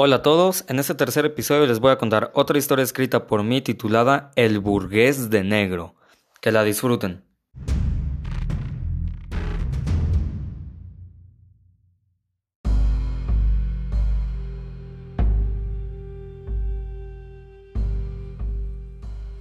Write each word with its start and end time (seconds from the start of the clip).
Hola 0.00 0.14
a 0.14 0.22
todos, 0.22 0.64
en 0.68 0.78
este 0.78 0.94
tercer 0.94 1.24
episodio 1.26 1.66
les 1.66 1.80
voy 1.80 1.90
a 1.90 1.98
contar 1.98 2.30
otra 2.34 2.56
historia 2.56 2.84
escrita 2.84 3.26
por 3.26 3.42
mí 3.42 3.60
titulada 3.60 4.30
El 4.36 4.60
burgués 4.60 5.28
de 5.28 5.42
negro. 5.42 5.96
Que 6.40 6.52
la 6.52 6.62
disfruten. 6.62 7.24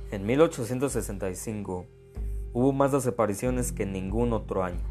En 0.09 0.25
1865 0.25 1.85
hubo 2.53 2.73
más 2.73 2.93
desapariciones 2.93 3.71
que 3.71 3.83
en 3.83 3.91
ningún 3.91 4.33
otro 4.33 4.63
año. 4.63 4.81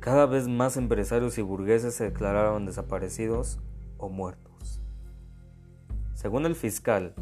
Cada 0.00 0.24
vez 0.24 0.48
más 0.48 0.78
empresarios 0.78 1.36
y 1.36 1.42
burgueses 1.42 1.94
se 1.94 2.04
declararon 2.04 2.64
desaparecidos 2.64 3.58
o 3.98 4.08
muertos. 4.08 4.80
Según 6.14 6.46
el 6.46 6.56
fiscal, 6.56 7.14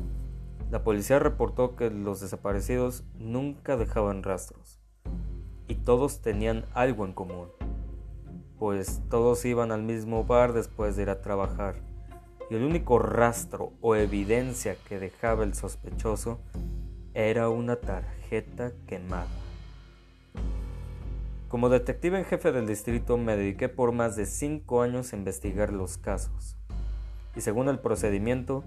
la 0.71 0.83
policía 0.83 1.19
reportó 1.19 1.77
que 1.77 1.91
los 1.91 2.21
desaparecidos 2.21 3.05
nunca 3.19 3.77
dejaban 3.77 4.23
rastros 4.23 4.81
y 5.69 5.75
todos 5.75 6.23
tenían 6.23 6.65
algo 6.73 7.05
en 7.05 7.13
común, 7.13 7.49
pues 8.59 9.03
todos 9.11 9.45
iban 9.45 9.71
al 9.71 9.83
mismo 9.83 10.25
bar 10.25 10.53
después 10.53 10.97
de 10.97 11.03
ir 11.03 11.11
a 11.11 11.21
trabajar 11.21 11.77
y 12.51 12.55
el 12.55 12.65
único 12.65 12.99
rastro 12.99 13.73
o 13.81 13.97
evidencia 13.97 14.77
que 14.89 14.99
dejaba 14.99 15.45
el 15.45 15.55
sospechoso 15.55 16.41
era 17.15 17.49
una 17.49 17.77
tarjeta 17.77 18.73
quemada. 18.87 19.29
Como 21.49 21.69
detective 21.69 22.19
en 22.19 22.25
jefe 22.25 22.51
del 22.51 22.67
distrito 22.67 23.17
me 23.19 23.37
dediqué 23.37 23.69
por 23.69 23.93
más 23.93 24.17
de 24.17 24.27
cinco 24.27 24.83
años 24.83 25.13
a 25.13 25.17
investigar 25.17 25.73
los 25.73 25.97
casos 25.97 26.57
y 27.37 27.43
según 27.43 27.69
el 27.69 27.79
procedimiento, 27.79 28.65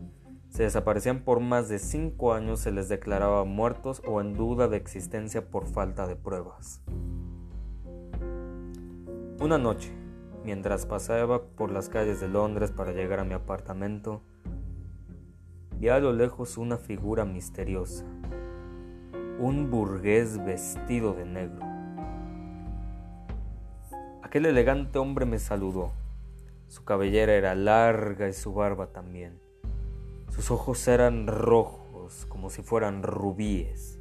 se 0.50 0.64
desaparecían 0.64 1.22
por 1.22 1.40
más 1.40 1.70
de 1.70 1.80
cinco 1.80 2.34
años 2.34 2.60
se 2.60 2.72
les 2.72 2.88
declaraba 2.88 3.44
muertos 3.44 4.02
o 4.06 4.22
en 4.22 4.34
duda 4.34 4.68
de 4.68 4.78
existencia 4.78 5.50
por 5.50 5.68
falta 5.68 6.08
de 6.08 6.16
pruebas. 6.16 6.82
Una 9.40 9.58
noche, 9.58 9.92
mientras 10.44 10.86
paseaba 10.86 11.44
por 11.44 11.72
las 11.72 11.90
calles 11.90 12.20
de 12.20 12.28
Londres 12.28 12.72
para 12.72 12.92
llegar 12.92 13.20
a 13.20 13.24
mi 13.24 13.34
apartamento, 13.34 14.22
vi 15.78 15.90
a 15.90 16.00
lo 16.00 16.14
lejos 16.14 16.58
una 16.58 16.78
figura 16.78 17.26
misteriosa, 17.26 18.06
un 19.40 19.70
burgués 19.72 20.44
vestido 20.44 21.14
de 21.14 21.26
negro. 21.26 21.66
Aquel 24.22 24.46
elegante 24.46 25.00
hombre 25.00 25.26
me 25.26 25.40
saludó 25.40 25.92
su 26.70 26.84
cabellera 26.84 27.34
era 27.34 27.56
larga 27.56 28.30
y 28.30 28.34
su 28.34 28.54
barba 28.54 28.88
también. 28.94 29.40
Sus 30.30 30.52
ojos 30.52 30.88
eran 30.88 31.26
rojos 31.26 32.28
como 32.30 32.52
si 32.52 32.62
fueran 32.62 33.02
rubíes 33.02 34.00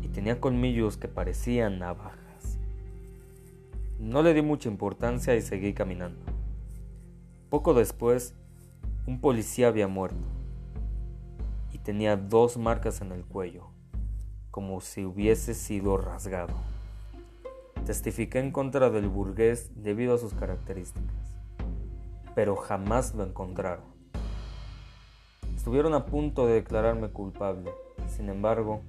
y 0.00 0.08
tenía 0.08 0.40
colmillos 0.40 0.96
que 0.96 1.08
parecían 1.08 1.78
navajas. 1.78 2.58
No 3.98 4.22
le 4.22 4.32
di 4.32 4.40
mucha 4.40 4.70
importancia 4.70 5.36
y 5.36 5.42
seguí 5.42 5.74
caminando. 5.74 6.24
Poco 7.50 7.74
después, 7.74 8.34
un 9.06 9.20
policía 9.20 9.68
había 9.68 9.86
muerto 9.86 10.24
y 11.70 11.78
tenía 11.78 12.16
dos 12.16 12.56
marcas 12.56 13.02
en 13.02 13.12
el 13.12 13.26
cuello, 13.26 13.68
como 14.50 14.80
si 14.80 15.04
hubiese 15.04 15.52
sido 15.52 15.98
rasgado. 15.98 16.54
Testifiqué 17.84 18.38
en 18.38 18.52
contra 18.52 18.88
del 18.88 19.10
burgués 19.10 19.70
debido 19.76 20.14
a 20.14 20.18
sus 20.18 20.32
características 20.32 21.33
pero 22.34 22.56
jamás 22.56 23.14
lo 23.14 23.24
encontraron. 23.24 23.84
Estuvieron 25.56 25.94
a 25.94 26.06
punto 26.06 26.46
de 26.46 26.54
declararme 26.54 27.08
culpable, 27.08 27.70
sin 28.08 28.28
embargo, 28.28 28.82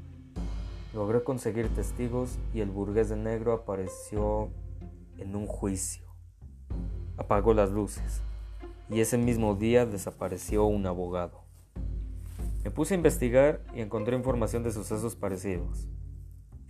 logré 0.93 1.23
conseguir 1.23 1.69
testigos 1.69 2.37
y 2.53 2.61
el 2.61 2.69
burgués 2.69 3.09
de 3.09 3.17
negro 3.17 3.53
apareció 3.53 4.49
en 5.17 5.35
un 5.35 5.47
juicio. 5.47 6.05
Apagó 7.17 7.53
las 7.53 7.71
luces 7.71 8.21
y 8.89 8.99
ese 8.99 9.17
mismo 9.17 9.55
día 9.55 9.85
desapareció 9.85 10.65
un 10.65 10.85
abogado. 10.85 11.43
Me 12.63 12.71
puse 12.71 12.93
a 12.93 12.97
investigar 12.97 13.61
y 13.75 13.81
encontré 13.81 14.15
información 14.15 14.63
de 14.63 14.71
sucesos 14.71 15.15
parecidos. 15.15 15.87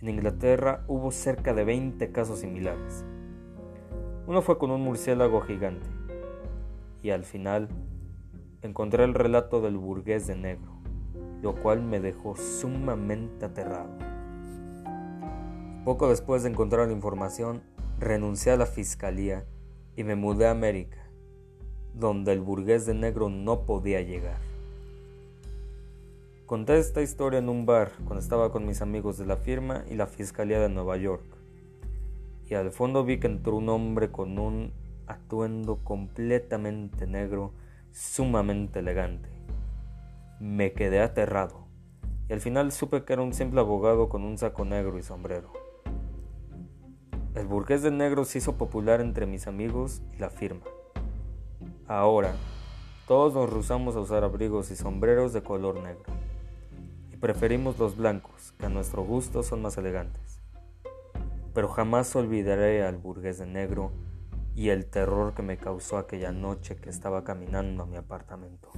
En 0.00 0.10
Inglaterra 0.10 0.84
hubo 0.88 1.10
cerca 1.10 1.54
de 1.54 1.64
20 1.64 2.12
casos 2.12 2.40
similares. 2.40 3.04
Uno 4.26 4.42
fue 4.42 4.58
con 4.58 4.70
un 4.70 4.82
murciélago 4.82 5.40
gigante, 5.40 5.88
y 7.06 7.12
al 7.12 7.22
final 7.22 7.68
encontré 8.62 9.04
el 9.04 9.14
relato 9.14 9.60
del 9.60 9.76
burgués 9.76 10.26
de 10.26 10.34
negro, 10.34 10.72
lo 11.40 11.54
cual 11.54 11.80
me 11.80 12.00
dejó 12.00 12.34
sumamente 12.34 13.44
aterrado. 13.44 13.96
Poco 15.84 16.08
después 16.08 16.42
de 16.42 16.48
encontrar 16.48 16.88
la 16.88 16.92
información, 16.92 17.62
renuncié 18.00 18.50
a 18.50 18.56
la 18.56 18.66
fiscalía 18.66 19.44
y 19.94 20.02
me 20.02 20.16
mudé 20.16 20.48
a 20.48 20.50
América, 20.50 21.08
donde 21.94 22.32
el 22.32 22.40
burgués 22.40 22.86
de 22.86 22.94
negro 22.94 23.28
no 23.28 23.66
podía 23.66 24.00
llegar. 24.00 24.40
Conté 26.44 26.76
esta 26.76 27.02
historia 27.02 27.38
en 27.38 27.48
un 27.48 27.66
bar 27.66 27.92
cuando 27.98 28.18
estaba 28.18 28.50
con 28.50 28.66
mis 28.66 28.82
amigos 28.82 29.16
de 29.16 29.26
la 29.26 29.36
firma 29.36 29.84
y 29.88 29.94
la 29.94 30.08
Fiscalía 30.08 30.58
de 30.58 30.68
Nueva 30.68 30.96
York. 30.96 31.24
Y 32.46 32.54
al 32.54 32.72
fondo 32.72 33.04
vi 33.04 33.20
que 33.20 33.28
entró 33.28 33.54
un 33.54 33.68
hombre 33.68 34.10
con 34.10 34.40
un 34.40 34.72
atuendo 35.06 35.84
completamente 35.84 37.06
negro, 37.06 37.52
sumamente 37.92 38.80
elegante. 38.80 39.28
Me 40.40 40.72
quedé 40.72 41.00
aterrado 41.00 41.66
y 42.28 42.32
al 42.32 42.40
final 42.40 42.72
supe 42.72 43.04
que 43.04 43.12
era 43.12 43.22
un 43.22 43.32
simple 43.32 43.60
abogado 43.60 44.08
con 44.08 44.24
un 44.24 44.36
saco 44.36 44.64
negro 44.64 44.98
y 44.98 45.02
sombrero. 45.02 45.52
El 47.34 47.46
burgués 47.46 47.82
de 47.82 47.90
negro 47.90 48.24
se 48.24 48.38
hizo 48.38 48.56
popular 48.56 49.00
entre 49.00 49.26
mis 49.26 49.46
amigos 49.46 50.02
y 50.14 50.18
la 50.18 50.30
firma. 50.30 50.62
Ahora, 51.86 52.34
todos 53.06 53.34
nos 53.34 53.50
rehusamos 53.50 53.94
a 53.94 54.00
usar 54.00 54.24
abrigos 54.24 54.70
y 54.70 54.76
sombreros 54.76 55.32
de 55.32 55.42
color 55.42 55.76
negro. 55.80 56.12
Y 57.12 57.16
preferimos 57.16 57.78
los 57.78 57.96
blancos, 57.96 58.52
que 58.58 58.66
a 58.66 58.70
nuestro 58.70 59.04
gusto 59.04 59.42
son 59.42 59.62
más 59.62 59.78
elegantes. 59.78 60.40
Pero 61.54 61.68
jamás 61.68 62.16
olvidaré 62.16 62.84
al 62.84 62.96
burgués 62.96 63.38
de 63.38 63.46
negro 63.46 63.92
y 64.56 64.70
el 64.70 64.86
terror 64.86 65.34
que 65.34 65.42
me 65.42 65.58
causó 65.58 65.98
aquella 65.98 66.32
noche 66.32 66.76
que 66.76 66.88
estaba 66.88 67.24
caminando 67.24 67.82
a 67.82 67.86
mi 67.86 67.98
apartamento. 67.98 68.70